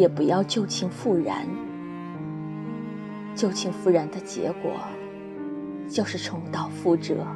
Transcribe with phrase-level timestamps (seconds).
[0.00, 1.46] 也不要旧情复燃。
[3.34, 4.72] 旧情复燃的结果，
[5.88, 7.26] 就是重蹈覆辙。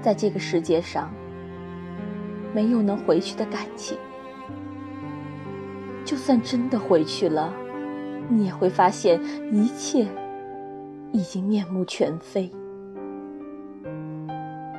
[0.00, 1.10] 在这个世界上，
[2.54, 3.96] 没有能回去的感情。
[6.04, 7.52] 就算真的回去了，
[8.28, 9.18] 你也会发现
[9.50, 10.06] 一切
[11.12, 12.52] 已经面目全非。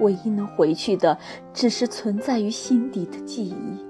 [0.02, 1.18] 唯一能回去的，
[1.54, 3.85] 只是存在于心底的记忆。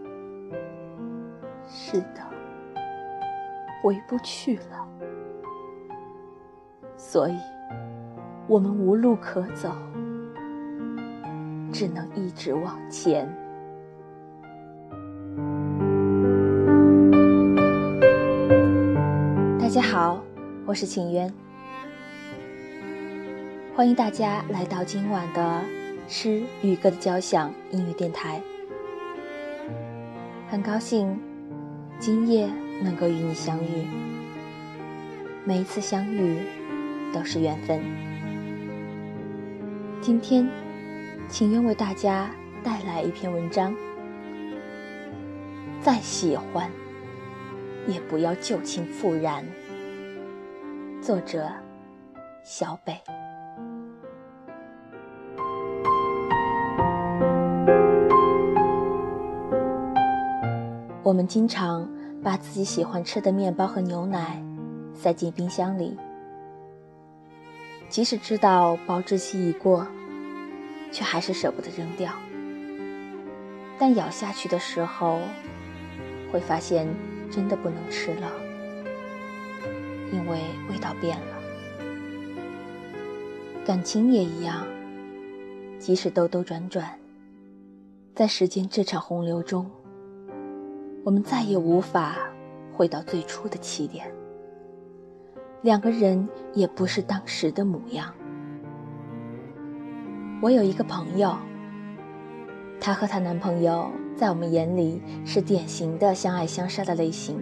[1.88, 2.21] 是的，
[3.84, 4.88] 回不去了，
[6.98, 7.38] 所以，
[8.48, 9.70] 我们无路可走，
[11.71, 13.31] 只能一直往前。
[19.59, 20.20] 大家好，
[20.66, 21.31] 我是秦渊，
[23.75, 25.61] 欢迎大家来到今晚的。
[26.08, 28.41] 诗与歌的交响音乐电台，
[30.50, 31.19] 很高兴
[31.97, 32.47] 今夜
[32.81, 33.88] 能够与你相遇。
[35.43, 36.39] 每一次相遇
[37.13, 37.81] 都是缘分。
[40.01, 40.47] 今天，
[41.27, 42.29] 请愿为大家
[42.63, 43.73] 带来一篇文章。
[45.81, 46.69] 再喜欢，
[47.88, 49.45] 也不要旧情复燃。
[51.01, 51.49] 作者：
[52.43, 53.25] 小北。
[61.06, 61.88] 我们经常
[62.23, 64.44] 把自己喜欢吃的面包和牛奶
[64.95, 65.95] 塞进冰箱里，
[67.88, 69.86] 即使知道保质期已过，
[70.92, 72.12] 却还是舍不得扔掉。
[73.78, 75.20] 但咬下去的时候，
[76.31, 76.88] 会发现
[77.30, 78.31] 真的不能吃了，
[80.12, 80.40] 因为
[80.72, 81.38] 味道变了。
[83.64, 84.66] 感情也一样，
[85.78, 86.97] 即使兜兜转转，
[88.16, 89.69] 在时间这场洪流中。
[91.05, 92.17] 我们再也无法
[92.73, 94.11] 回到最初的起点，
[95.61, 98.11] 两个人也不是当时的模样。
[100.41, 101.38] 我有一个朋友，
[102.79, 107.39] 她和她男朋友在我们眼里是典型的相爱相杀的类型。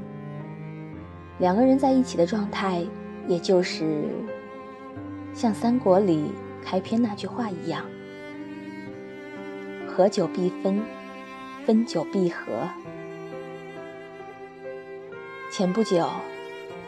[1.40, 2.86] 两个人在一起的状态，
[3.30, 4.10] 也就是
[5.34, 6.26] 像三国里
[6.62, 7.86] 开篇那句话一样
[9.88, 10.82] ：“合久必分，
[11.66, 12.68] 分久必合。”
[15.56, 16.10] 前不久，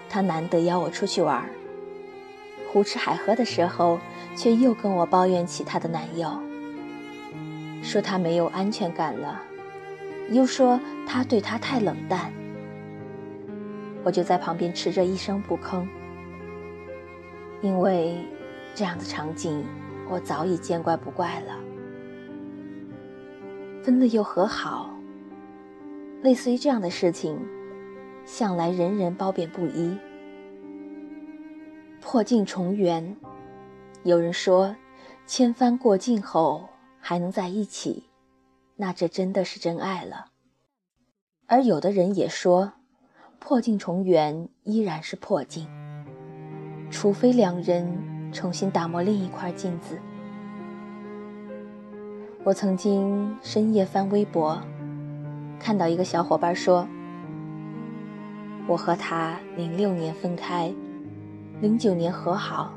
[0.09, 1.47] 她难得邀我出去玩，
[2.67, 3.99] 胡吃海喝的时候，
[4.35, 6.31] 却又跟我抱怨起她的男友，
[7.83, 9.39] 说他没有安全感了，
[10.31, 12.33] 又说他对她太冷淡。
[14.03, 15.85] 我就在旁边吃着一声不吭，
[17.61, 18.17] 因为
[18.73, 19.63] 这样的场景
[20.09, 21.55] 我早已见怪不怪了。
[23.83, 24.89] 分了又和好，
[26.23, 27.37] 类似于这样的事情。
[28.25, 29.95] 向来人人褒贬不一，
[32.01, 33.15] 破镜重圆。
[34.03, 34.75] 有人说，
[35.27, 36.67] 千帆过尽后
[36.99, 38.09] 还能在一起，
[38.75, 40.25] 那这真的是真爱了。
[41.45, 42.73] 而有的人也说，
[43.37, 45.67] 破镜重圆依然是破镜，
[46.89, 49.99] 除非两人重新打磨另一块镜子。
[52.43, 54.59] 我曾经深夜翻微博，
[55.59, 56.87] 看到一个小伙伴说。
[58.67, 60.73] 我和他零六年分开，
[61.61, 62.73] 零九年和好。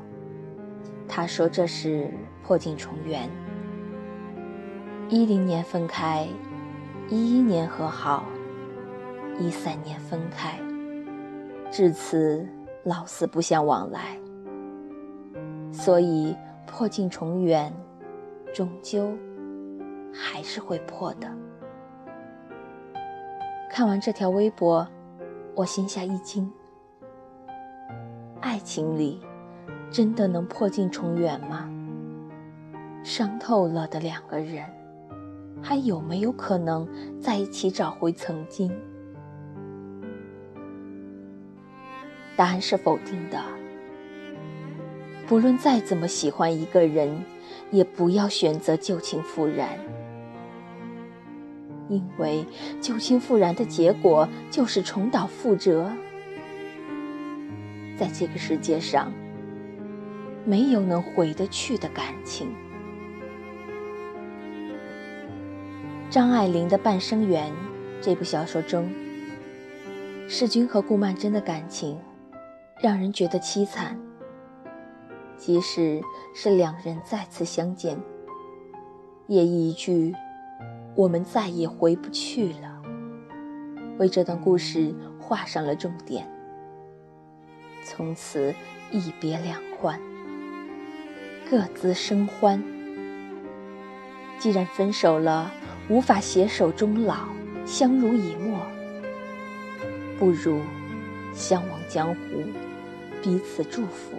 [1.07, 2.13] 他说这是
[2.43, 3.27] 破镜重圆。
[5.09, 6.27] 一零年分开，
[7.09, 8.23] 一一年和好，
[9.39, 10.59] 一三年分开，
[11.71, 12.47] 至此
[12.83, 14.15] 老死不相往来。
[15.71, 17.73] 所以破镜重圆，
[18.53, 19.11] 终究
[20.13, 21.27] 还是会破的。
[23.71, 24.87] 看完这条微博。
[25.59, 26.49] 我心下一惊，
[28.39, 29.19] 爱情里
[29.91, 31.69] 真的能破镜重圆吗？
[33.03, 34.63] 伤透了的两个人，
[35.61, 36.87] 还有没有可能
[37.19, 38.71] 在一起找回曾经？
[42.37, 43.37] 答案是否定的。
[45.27, 47.21] 不论再怎么喜欢一个人，
[47.69, 49.77] 也不要选择旧情复燃。
[51.89, 52.45] 因为
[52.79, 55.91] 旧情复燃的结果就是重蹈覆辙。
[57.97, 59.11] 在这个世界上，
[60.45, 62.47] 没有能回得去的感情。
[66.09, 67.51] 张爱玲的《半生缘》
[68.01, 68.89] 这部小说中，
[70.27, 71.99] 世钧和顾曼桢的感情
[72.81, 73.99] 让人觉得凄惨。
[75.37, 76.01] 即使
[76.33, 77.97] 是两人再次相见，
[79.27, 80.13] 也一句。
[80.95, 82.81] 我们再也回不去了，
[83.97, 86.29] 为这段故事画上了重点。
[87.83, 88.53] 从此
[88.91, 89.99] 一别两宽，
[91.49, 92.61] 各自生欢。
[94.37, 95.51] 既然分手了，
[95.89, 97.29] 无法携手终老，
[97.65, 98.59] 相濡以沫，
[100.17, 100.59] 不如
[101.33, 102.43] 相忘江湖，
[103.21, 104.17] 彼此祝福。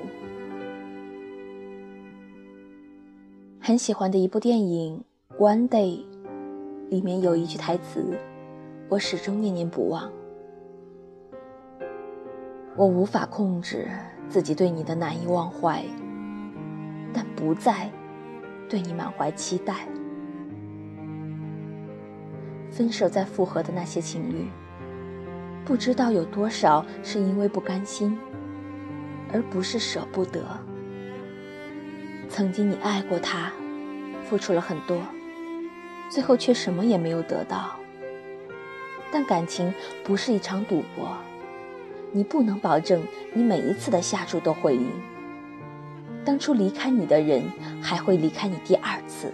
[3.61, 5.05] 很喜欢的一部电影
[5.39, 6.05] 《One Day》，
[6.91, 8.19] 里面有一句台词，
[8.89, 10.11] 我始终念念不忘。
[12.75, 13.87] 我无法控制
[14.29, 15.85] 自己对你的难以忘怀，
[17.13, 17.89] 但不再
[18.69, 19.87] 对你满怀期待。
[22.73, 24.49] 分手再复合的那些情侣，
[25.65, 28.19] 不知道有多少是因为不甘心，
[29.33, 30.43] 而不是舍不得。
[32.29, 33.53] 曾经你爱过他，
[34.25, 35.01] 付出了很多，
[36.11, 37.77] 最后却什么也没有得到。
[39.11, 39.73] 但感情
[40.05, 41.17] 不是一场赌博，
[42.13, 43.03] 你不能保证
[43.33, 44.91] 你每一次的下注都会赢。
[46.25, 47.43] 当初离开你的人，
[47.81, 49.33] 还会离开你第二次。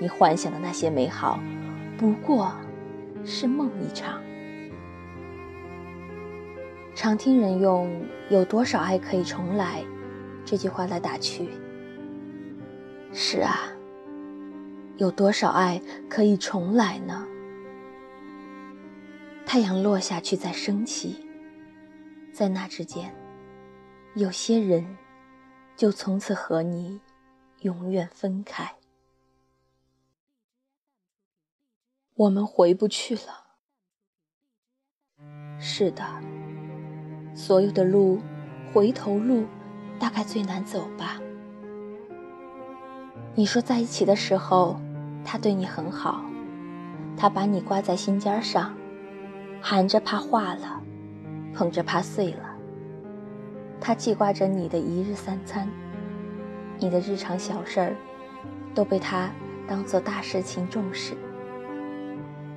[0.00, 1.38] 你幻想的那些美好。
[1.96, 2.52] 不过，
[3.24, 4.20] 是梦一场。
[6.94, 9.82] 常听人用“有多少爱可以重来”
[10.44, 11.48] 这句话来打趣。
[13.12, 13.68] 是啊，
[14.98, 17.26] 有多少爱可以重来呢？
[19.44, 21.26] 太阳落下去再升起，
[22.32, 23.14] 在那之间，
[24.14, 24.96] 有些人
[25.76, 27.00] 就从此和你
[27.60, 28.76] 永远分开。
[32.14, 33.56] 我们回不去了。
[35.58, 36.04] 是的，
[37.34, 38.20] 所有的路，
[38.72, 39.46] 回头路，
[39.98, 41.20] 大概最难走吧。
[43.34, 44.76] 你说在一起的时候，
[45.24, 46.22] 他对你很好，
[47.16, 48.74] 他把你挂在心尖上，
[49.58, 50.80] 含着怕化了，
[51.54, 52.44] 捧着怕碎了。
[53.80, 55.66] 他记挂着你的一日三餐，
[56.78, 57.96] 你的日常小事儿，
[58.74, 59.30] 都被他
[59.66, 61.14] 当做大事情重视。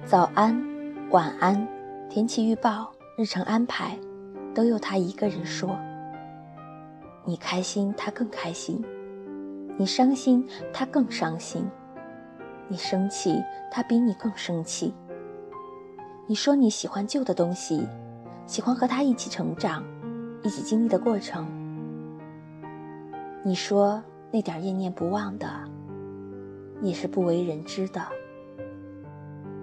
[0.03, 0.61] 早安，
[1.09, 1.65] 晚安，
[2.09, 3.97] 天气预报，日程安排，
[4.53, 5.73] 都由他一个人说。
[7.23, 8.83] 你开心，他更开心；
[9.77, 11.63] 你伤心，他更伤心；
[12.69, 14.93] 你生气，他比你更生气。
[16.27, 17.85] 你说你喜欢旧的东西，
[18.47, 19.83] 喜欢和他一起成长，
[20.43, 21.45] 一起经历的过程。
[23.43, 24.01] 你说
[24.31, 25.47] 那点念念不忘的，
[26.81, 28.01] 也是不为人知的。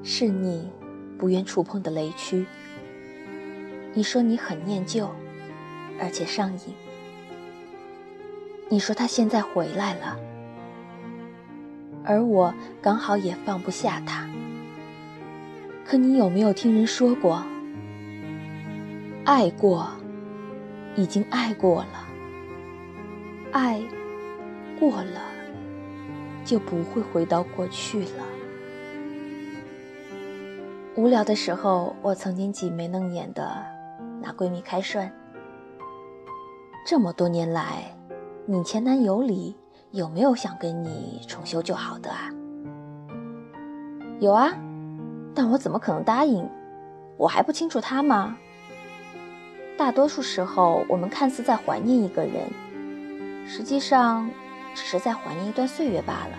[0.03, 0.71] 是你
[1.19, 2.47] 不愿触碰的雷区。
[3.95, 5.09] 你说你很念旧，
[5.99, 6.82] 而且上瘾。
[8.73, 10.17] 你说他现在回来了，
[12.07, 14.27] 而我刚好也放不下他。
[15.85, 17.45] 可你有没有听人说过，
[19.27, 19.91] 爱过，
[20.97, 22.07] 已经爱过了，
[23.53, 23.79] 爱
[24.81, 25.21] 过了，
[26.43, 28.25] 就不会回到过去了。
[30.95, 33.63] 无聊的时候，我曾经挤眉弄眼的
[34.23, 35.13] 拿闺蜜开涮。
[36.87, 37.95] 这么多年来，
[38.45, 39.55] 你前男友里
[39.93, 42.29] 有没有想跟你重修旧好的啊？
[44.19, 44.53] 有啊，
[45.33, 46.49] 但我怎么可能答应？
[47.17, 48.37] 我还不清楚他吗？
[49.79, 52.51] 大多数时候，我们看似在怀念一个人，
[53.47, 54.29] 实际上
[54.75, 56.37] 只是在怀念一段岁月罢了。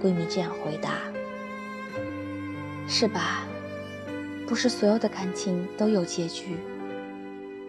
[0.00, 0.90] 闺蜜这样回答。
[2.86, 3.42] 是吧？
[4.46, 6.56] 不是所有的感情都有结局。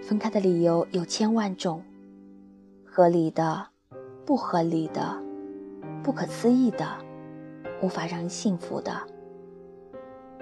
[0.03, 1.83] 分开的理由有千万种，
[2.93, 3.67] 合理的、
[4.25, 5.17] 不合理的、
[6.03, 6.85] 不可思议的、
[7.81, 8.91] 无法让人幸福的，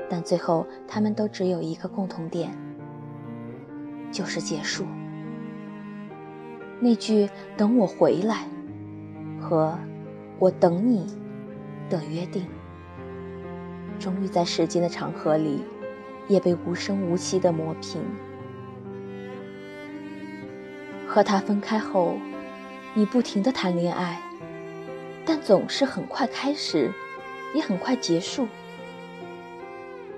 [0.09, 2.51] 但最后他们都只有一个共同点，
[4.11, 4.83] 就是结束。
[6.79, 8.47] 那句“等我回来”
[9.39, 9.77] 和
[10.41, 11.05] “我等你”
[11.87, 12.47] 的约定。
[13.99, 15.61] 终于在时间的长河里，
[16.27, 18.01] 也被无声无息的磨平。
[21.05, 22.15] 和他分开后，
[22.95, 24.19] 你不停的谈恋爱，
[25.25, 26.91] 但总是很快开始，
[27.53, 28.47] 也很快结束。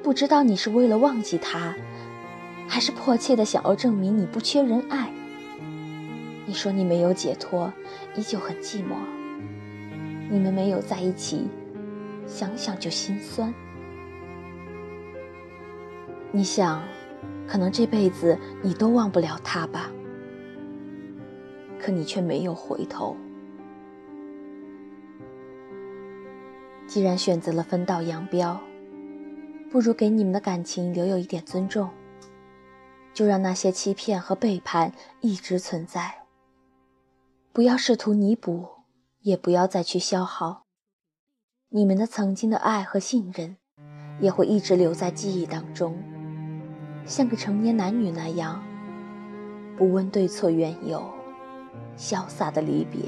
[0.01, 1.75] 不知道你是为了忘记他，
[2.67, 5.11] 还是迫切的想要证明你不缺人爱。
[6.45, 7.71] 你说你没有解脱，
[8.15, 8.95] 依旧很寂寞。
[10.29, 11.47] 你们没有在一起，
[12.25, 13.53] 想想就心酸。
[16.31, 16.81] 你想，
[17.47, 19.91] 可能这辈子你都忘不了他吧？
[21.91, 23.15] 你却没有回头。
[26.87, 28.59] 既然选择了分道扬镳，
[29.69, 31.89] 不如给你们的感情留有一点尊重。
[33.13, 36.23] 就让那些欺骗和背叛一直存在，
[37.51, 38.65] 不要试图弥补，
[39.19, 40.63] 也不要再去消耗。
[41.67, 43.57] 你们的曾经的爱和信任，
[44.21, 46.01] 也会一直留在记忆当中，
[47.05, 48.63] 像个成年男女那样，
[49.77, 51.03] 不问对错缘由，
[51.97, 53.01] 潇洒的离别。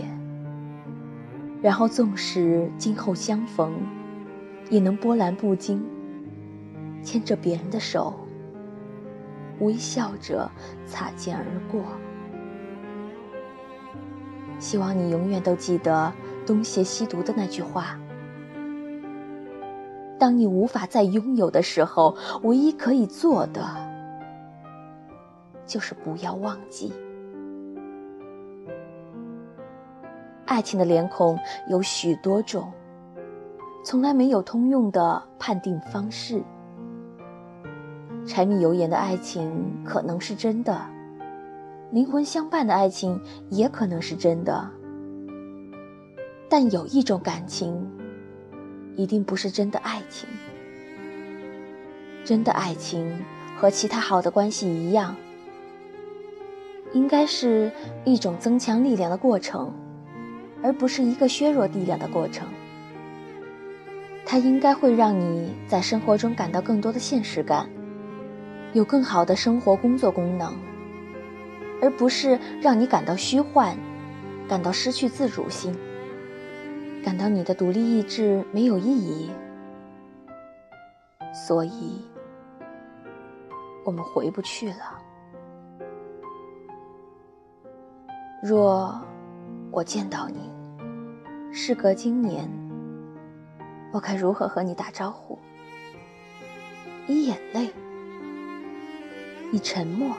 [1.62, 3.74] 然后，纵使今后相逢，
[4.70, 5.82] 也能波澜不惊，
[7.02, 8.14] 牵着别人的手。
[9.60, 10.52] 微笑着
[10.86, 11.82] 擦肩而过。
[14.60, 16.12] 希望你永远都记得
[16.46, 17.98] 东邪西毒的那句话：
[20.20, 23.64] 当你无法再拥有的时候，唯一可以做的
[25.66, 26.92] 就是不要忘记。
[30.54, 32.72] 爱情的脸孔有许多种，
[33.84, 36.44] 从来没有通用的判定方式。
[38.24, 39.52] 柴米油盐的爱情
[39.84, 40.80] 可能是真的，
[41.90, 43.20] 灵魂相伴的爱情
[43.50, 44.70] 也可能是真的，
[46.48, 47.90] 但有一种感情，
[48.96, 50.30] 一定不是真的爱情。
[52.24, 53.12] 真的爱情
[53.58, 55.16] 和其他好的关系一样，
[56.94, 57.72] 应该是
[58.06, 59.74] 一种增强力量的过程，
[60.64, 62.48] 而不是一个削弱力量的过程。
[64.26, 67.70] 它应该会让你在生活中感到更多的现实感。
[68.72, 70.52] 有更好的生活、工作功能，
[71.80, 73.78] 而不是让你感到虚幻，
[74.50, 75.78] 感到失去自主性，
[77.06, 79.30] 感到你的独立意志没有意义。
[81.48, 82.02] 所以，
[83.86, 84.98] 我们回不去了。
[88.42, 89.00] 若
[89.76, 90.52] 我见到你，
[91.52, 92.48] 事隔今年，
[93.92, 95.40] 我该如何和你打招呼？
[97.08, 97.72] 以眼泪。
[99.52, 100.16] 你沉默，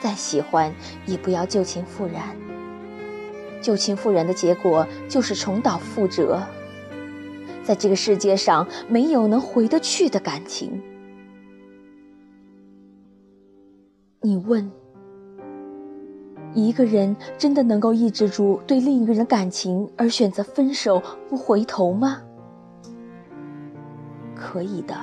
[0.00, 0.74] 再喜欢
[1.04, 2.34] 也不要旧情复燃。
[3.60, 6.42] 旧情复燃的结果就是重蹈覆辙。
[7.62, 10.82] 在这个世界上，没有能回得去的感情。
[14.22, 14.72] 你问：
[16.54, 22.20] 一个人真的能够抑制住对另一个人的感情而选择分手不回头吗？
[24.34, 24.94] 可以的。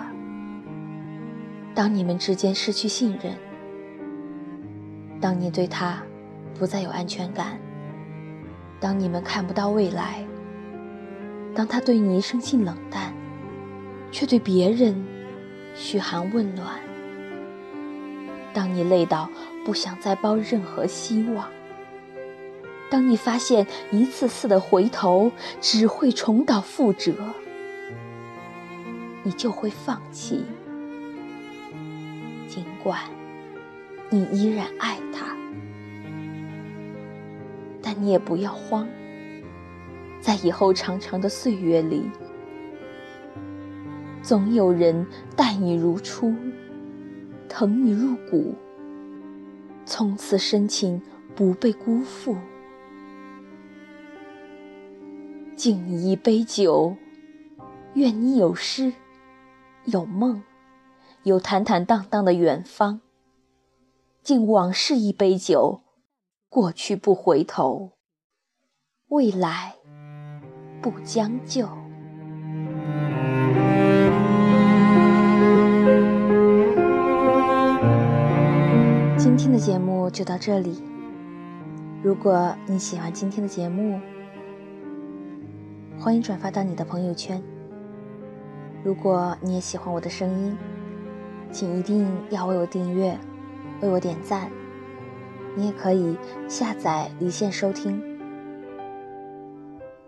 [1.73, 3.33] 当你们之间失去信任，
[5.21, 6.03] 当你对他
[6.57, 7.57] 不再有安全感，
[8.79, 10.23] 当你们看不到未来，
[11.55, 13.13] 当他对你生性冷淡，
[14.11, 15.03] 却对别人
[15.73, 16.79] 嘘寒问暖，
[18.53, 19.29] 当你累到
[19.69, 21.47] 不想再抱任何希望，
[22.89, 27.13] 当你发现一次次的回头只会重蹈覆辙，
[29.21, 30.43] 你就会放弃。
[32.47, 32.99] 尽管
[34.09, 35.37] 你依然爱他，
[37.79, 38.87] 但你也不要慌。
[40.19, 42.09] 在以后长长的岁月里，
[44.23, 46.33] 总有人待你如初，
[47.47, 48.55] 疼你入骨，
[49.99, 51.01] 从此深情
[51.35, 52.37] 不被辜负。
[55.57, 56.95] 敬你一杯酒，
[57.95, 58.93] 愿你有诗，
[59.83, 60.41] 有梦。
[61.23, 63.01] 有坦坦荡荡的远方，
[64.23, 65.81] 敬往事一杯酒，
[66.47, 67.91] 过去不回头，
[69.09, 69.75] 未来
[70.81, 71.78] 不将就。
[79.49, 80.79] 今天的节目就到这里。
[82.03, 83.99] 如果你喜欢今天的节目，
[85.99, 87.41] 欢迎转发到你的朋友圈。
[88.83, 90.55] 如果你也喜欢我的声音，
[91.51, 93.17] 请一定要为我订阅，
[93.81, 94.51] 为我点赞。
[95.55, 96.15] 你也可以
[96.47, 97.99] 下载离线收听。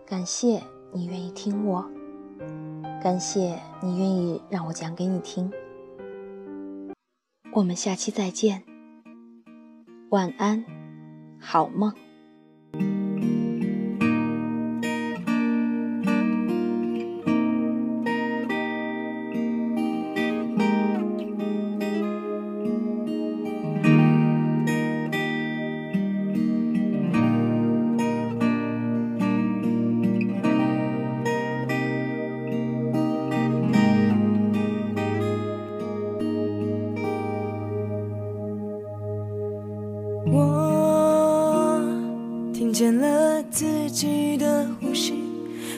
[0.06, 0.62] 感谢
[0.94, 1.84] 你愿意听我，
[3.02, 5.52] 感谢你愿意让我讲给你听。
[7.54, 8.62] 我们下期再见，
[10.12, 10.66] 晚安，
[11.40, 11.94] 好梦。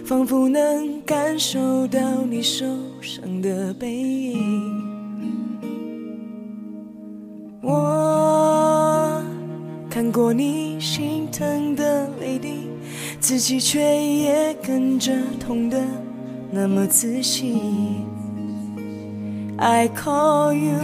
[0.06, 2.66] 仿佛能感受到你受
[3.00, 4.84] 伤的背影。
[7.62, 9.24] 我
[9.90, 12.68] 看过你心疼的泪滴，
[13.22, 15.82] 自己却也跟着痛的
[16.52, 17.62] 那么仔细。
[19.58, 20.82] I call you,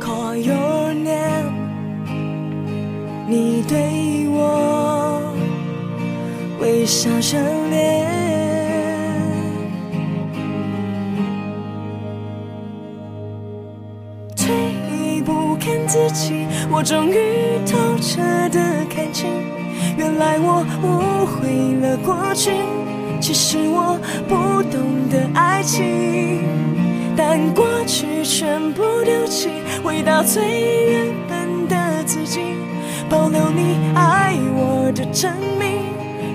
[0.00, 1.52] call your name，
[3.28, 4.19] 你对
[6.60, 7.38] 微笑着
[7.70, 8.06] 脸。
[14.36, 14.46] 退
[14.92, 19.28] 一步看自己，我终于透彻的看清，
[19.96, 22.52] 原来我误会了过去。
[23.20, 23.98] 其实我
[24.28, 26.42] 不懂得爱情，
[27.16, 29.50] 但过去全部丢弃，
[29.84, 30.42] 回到最
[30.90, 32.40] 原本的自己，
[33.10, 35.82] 保留你爱我的证明，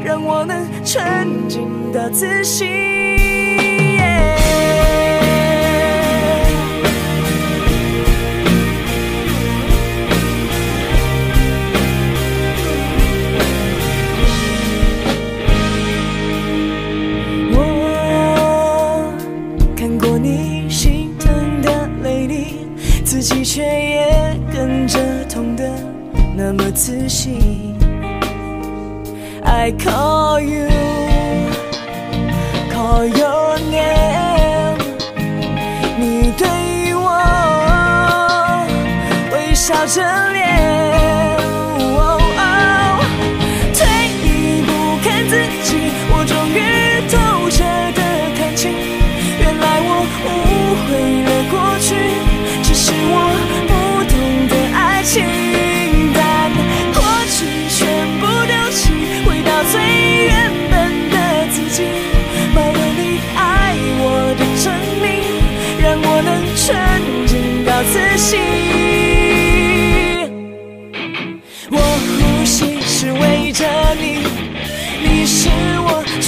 [0.06, 2.95] 让我能纯净的自信。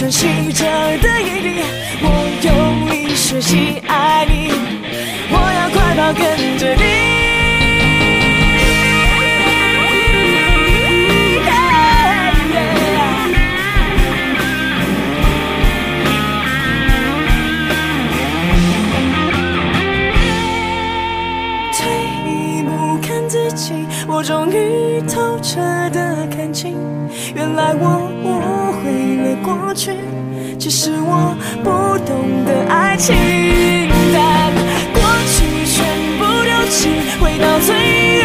[0.08, 0.64] 我喘息着
[1.00, 1.62] 的毅力。
[2.02, 2.06] 我
[2.42, 4.54] 用力学习爱你，
[5.30, 6.24] 我要快跑跟
[6.58, 6.84] 着你。
[21.74, 21.84] 退
[22.32, 26.78] 一步看自己，我终于透彻的看清，
[27.36, 28.10] 原来我
[29.44, 29.92] 过去，
[30.60, 33.16] 只是我不懂得爱情，
[34.14, 34.52] 但
[34.94, 35.86] 过去全
[36.18, 38.17] 部丢弃，回到最